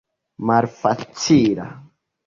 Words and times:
malfacila 0.47 1.67